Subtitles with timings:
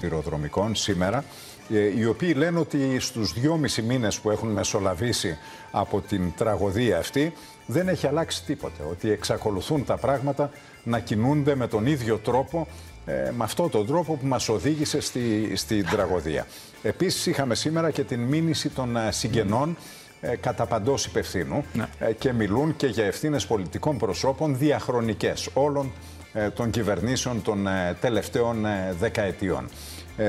[0.00, 1.24] σιδηροδρομικών σήμερα,
[1.70, 5.38] ε, οι οποίοι λένε ότι στους δυόμισι μήνες που έχουν μεσολαβήσει
[5.70, 7.32] από την τραγωδία αυτή
[7.66, 10.50] δεν έχει αλλάξει τίποτε, ότι εξακολουθούν τα πράγματα
[10.84, 12.66] να κινούνται με τον ίδιο τρόπο
[13.06, 16.46] ε, με αυτόν τον τρόπο που μας οδήγησε στη, στην τραγωδία.
[16.82, 19.76] Επίσης είχαμε σήμερα και την μήνυση των ε, συγγενών
[20.22, 21.86] ε, κατά παντός υπευθύνου ναι.
[21.98, 25.92] ε, και μιλούν και για ευθύνες πολιτικών προσώπων διαχρονικές όλων
[26.32, 27.66] ε, των κυβερνήσεων των
[28.00, 28.66] τελευταίων
[28.98, 29.68] δεκαετιών.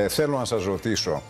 [0.08, 1.22] Θέλω να σας ρωτήσω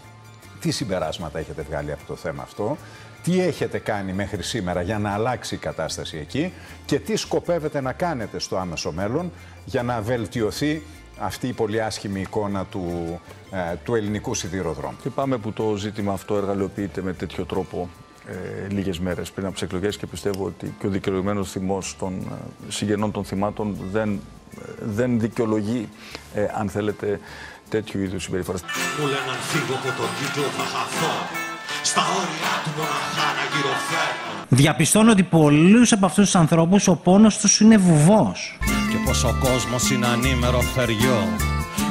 [0.59, 2.77] τι συμπεράσματα έχετε βγάλει από το θέμα αυτό,
[3.23, 6.53] τι έχετε κάνει μέχρι σήμερα για να αλλάξει η κατάσταση εκεί;
[6.85, 9.31] Και τι σκοπεύετε να κάνετε στο άμεσο μέλλον
[9.65, 10.83] για να βελτιωθεί
[11.19, 13.19] αυτή η πολύ άσχημη εικόνα του,
[13.83, 17.89] του ελληνικού σιδηροδρόμου; Και πάμε που το ζήτημα αυτό εργαλειοποιείται με τέτοιο τρόπο
[18.31, 22.13] ε, λίγες μέρες πριν από τις εκλογές και πιστεύω ότι και ο δικαιολογημένος θυμός των
[22.13, 25.89] ε, συγγενών των θυμάτων δεν, ε, δεν δικαιολογεί,
[26.33, 27.19] ε, αν θέλετε,
[27.69, 28.61] τέτοιου είδους συμπεριφοράς.
[28.99, 31.13] Μου λένε αν φύγω από τον κύκλο θα χαθώ,
[31.83, 34.45] στα όρια του μοναχά να γυροφέρω.
[34.49, 38.57] Διαπιστώνω ότι πολλούς από αυτούς τους ανθρώπους ο πόνος τους είναι βουβός.
[38.91, 41.27] Και πως ο κόσμος είναι ανήμερο θεριό,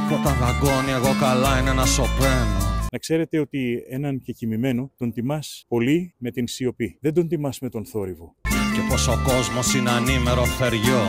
[0.08, 2.69] που όταν δαγκώνει εγώ καλά είναι να σωπαίνω.
[2.92, 6.98] Να ξέρετε ότι έναν κεκοιμημένο τον τιμάς πολύ με την σιωπή.
[7.00, 8.36] Δεν τον τιμάς με τον θόρυβο.
[8.74, 11.02] Και πως ο κόσμος είναι ανήμερο θεριό.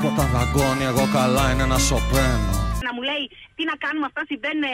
[0.00, 2.52] Που όταν δαγκώνει εγώ καλά είναι να σωπαίνω.
[2.86, 3.24] Να μου λέει
[3.56, 4.64] τι να κάνουμε αυτά συμβαίνουν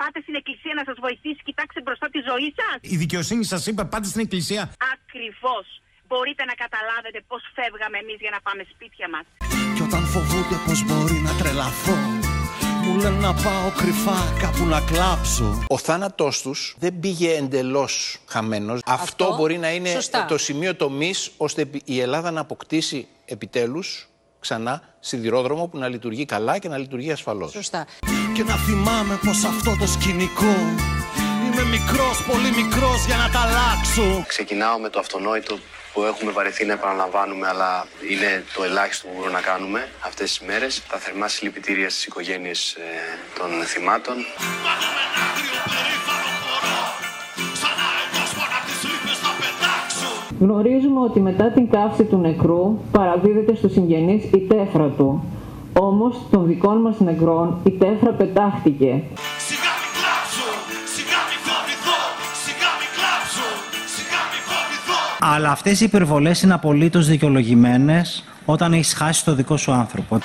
[0.00, 3.82] Πάτε στην εκκλησία να σας βοηθήσει Κοιτάξτε μπροστά τη ζωή σας Η δικαιοσύνη σας είπε
[3.92, 4.62] πάτε στην εκκλησία.
[4.94, 5.66] Ακριβώς.
[6.08, 9.24] Μπορείτε να καταλάβετε πώς φεύγαμε εμείς για να πάμε σπίτια μας.
[9.76, 12.21] Και όταν φοβούνται πως μπορεί να τρελαθώ
[12.92, 15.64] μου λένε να πάω κρυφά κάπου να κλάψω.
[15.68, 18.80] Ο θάνατός τους δεν πήγε εντελώς χαμένος.
[18.86, 19.98] Αυτό, μπορεί να είναι
[20.28, 24.08] το σημείο τομής ώστε η Ελλάδα να αποκτήσει επιτέλους
[24.40, 27.50] ξανά σιδηρόδρομο που να λειτουργεί καλά και να λειτουργεί ασφαλώς.
[27.50, 27.86] Σωστά.
[28.34, 30.54] Και να θυμάμαι πως αυτό το σκηνικό
[31.46, 35.58] Είμαι μικρός, πολύ μικρός για να τα αλλάξω Ξεκινάω με το αυτονόητο
[35.92, 40.46] που έχουμε βαρεθεί να επαναλαμβάνουμε, αλλά είναι το ελάχιστο που μπορούμε να κάνουμε αυτές τις
[40.46, 40.82] μέρες.
[40.90, 42.82] Τα θερμά συλληπιτήρια στις οικογένειες ε,
[43.38, 44.14] των θυμάτων.
[50.40, 55.24] Γνωρίζουμε ότι μετά την καύση του νεκρού παραδίδεται στους συγγενείς η τέφρα του.
[55.72, 59.02] Όμως των δικών μας νεκρών η τέφρα πετάχτηκε.
[65.24, 70.18] Αλλά αυτές οι υπερβολές είναι απολύτως δικαιολογημένες όταν έχεις χάσει το δικό σου άνθρωπο.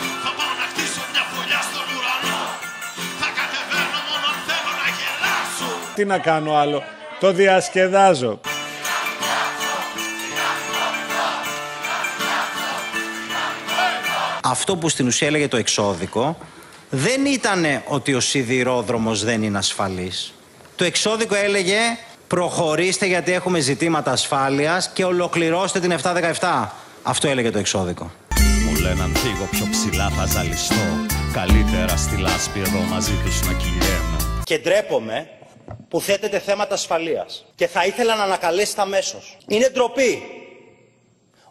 [5.95, 6.83] Τι να κάνω άλλο,
[7.19, 8.39] το διασκεδάζω.
[14.43, 16.37] Αυτό που στην ουσία έλεγε το εξώδικο
[16.89, 20.33] δεν ήταν ότι ο σιδηρόδρομος δεν είναι ασφαλής.
[20.75, 21.77] Το εξώδικο έλεγε
[22.27, 25.95] προχωρήστε γιατί έχουμε ζητήματα ασφάλειας και ολοκληρώστε την
[26.39, 26.67] 717.
[27.03, 28.11] Αυτό έλεγε το εξώδικο.
[28.65, 30.75] Μου λένε αν φύγω πιο ψηλά θα ζαλιστώ
[31.33, 35.29] Καλύτερα στη λάσπη εδώ μαζί τους να κυλιέμαι Και ντρέπομαι
[35.89, 39.37] που θέτετε θέματα ασφαλείας και θα ήθελα να ανακαλέσετε αμέσως.
[39.47, 40.21] Είναι ντροπή.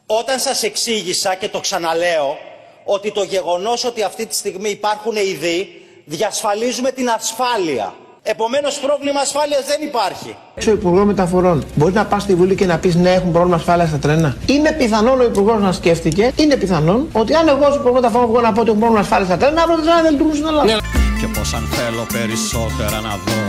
[0.07, 2.39] Όταν σας εξήγησα και το ξαναλέω
[2.85, 7.95] ότι το γεγονός ότι αυτή τη στιγμή υπάρχουν ειδοί διασφαλίζουμε την ασφάλεια.
[8.29, 10.37] Επομένως, πρόβλημα ασφάλειας δεν υπάρχει.
[10.69, 13.89] Ο Υπουργό Μεταφορών μπορείς να πας στη Βουλή και να πεις ναι, έχουν πρόβλημα ασφάλειας
[13.89, 14.37] στα τρένα.
[14.47, 18.41] Είναι πιθανόν ο Υπουργός να σκέφτηκε, είναι πιθανόν ότι αν εγώ ως Υπουργό Μεταφορών βγω
[18.41, 20.67] να πω ότι έχουν πρόβλημα ασφάλειας στα τρένα, αύριο τα τρένα δεν λειτουργούν στην Ελλάδα.
[21.21, 23.43] Και πώ αν θέλω περισσότερα να δω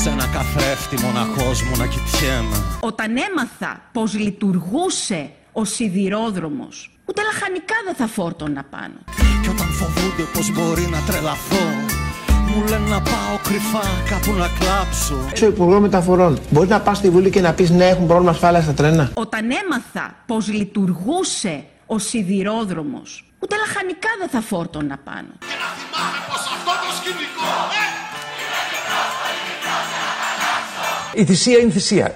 [0.00, 2.56] σε ένα καθρέφτη μοναχός μου να κοιτιέμαι.
[2.80, 8.98] Όταν έμαθα πώ λειτουργούσε ο σιδηρόδρομος, ούτε λαχανικά δεν θα φόρτωνα πάνω.
[9.42, 11.81] Και όταν φοβούνται πως μπορεί να τρελαθώ
[12.56, 15.14] μου λένε να πάω κρυφά κάπου να κλάψω.
[15.42, 18.62] Ο Υπουργό Μεταφορών μπορείς να πας στη Βουλή και να πεις ναι, έχουν πρόβλημα ασφάλεια
[18.62, 19.10] στα τρένα.
[19.14, 25.28] Όταν έμαθα πώ λειτουργούσε ο σιδηρόδρομος, ούτε λαχανικά δεν θα φόρτωνα πάνω.
[25.38, 27.52] Και να θυμάμαι πως αυτό το σκηνικό,
[31.16, 31.20] ε!
[31.20, 32.14] Η θυσία είναι θυσία.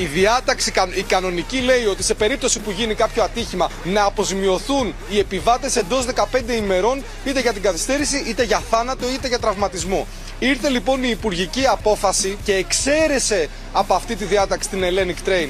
[0.00, 5.18] Η διάταξη, η κανονική λέει ότι σε περίπτωση που γίνει κάποιο ατύχημα να αποζημιωθούν οι
[5.18, 10.06] επιβάτες εντός 15 ημερών είτε για την καθυστέρηση είτε για θάνατο είτε για τραυματισμό.
[10.38, 15.48] Ήρθε λοιπόν η υπουργική απόφαση και εξαίρεσε από αυτή τη διάταξη την Hellenic Train.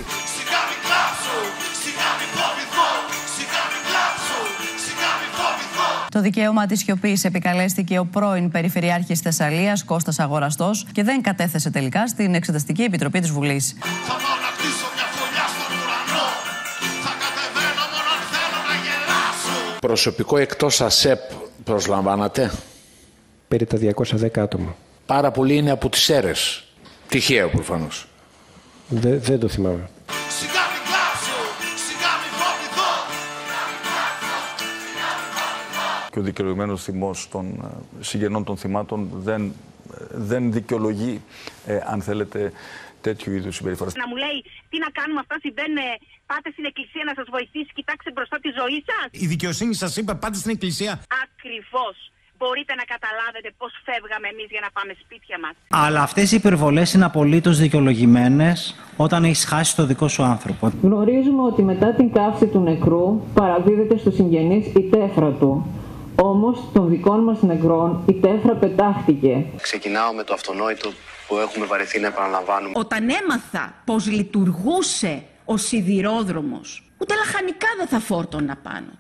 [6.10, 12.06] Το δικαίωμα της σιωπής επικαλέστηκε ο πρώην Περιφερειάρχης Θεσσαλίας Κώστας Αγοραστός και δεν κατέθεσε τελικά
[12.06, 13.76] στην Εξεταστική Επιτροπή της Βουλής.
[19.80, 21.20] Προσωπικό εκτός ΑΣΕΠ
[21.64, 22.50] προσλαμβάνατε;
[23.48, 24.76] Περί τα 210 άτομα.
[25.06, 26.64] Πάρα πολλοί είναι από τις αίρες.
[27.08, 28.06] Τυχαίο προφανώς.
[28.88, 29.88] Δεν, δεν το θυμάμαι.
[36.10, 41.22] Και ο δικαιολογημένος θυμός των ε, συγγενών των θυμάτων δεν, ε, δεν δικαιολογεί,
[41.66, 42.52] ε, αν θέλετε,
[43.00, 43.94] τέτοιου είδους συμπεριφοράς.
[43.94, 45.78] Να μου λέει τι να κάνουμε, αυτά συμβαίνουν.
[46.26, 49.22] Πάτε στην εκκλησία να σας βοηθήσει, κοιτάξτε μπροστά τη ζωή σας.
[49.24, 50.92] Η δικαιοσύνη σας είπε πάτε στην εκκλησία.
[51.24, 51.96] Ακριβώς.
[52.38, 55.54] Μπορείτε να καταλάβετε πώς φεύγαμε εμείς για να πάμε σπίτια μας.
[55.68, 58.58] Αλλά αυτές οι υπερβολές είναι απολύτως δικαιολογημένες
[58.96, 60.72] όταν έχεις χάσει το δικό σου άνθρωπο.
[60.82, 65.79] Γνωρίζουμε ότι μετά την καύση του νεκρού παραδίδεται στο συγγενή η τέφρα του.
[66.22, 69.46] Όμως των δικών μας νεκρών η τέφρα πετάχτηκε.
[69.62, 70.90] Ξεκινάω με το αυτονόητο
[71.28, 72.72] που έχουμε βαρεθεί να επαναλαμβάνουμε.
[72.76, 78.86] Όταν έμαθα πως λειτουργούσε ο σιδηρόδρομος, ούτε λαχανικά δεν θα φόρτωνα πάνω.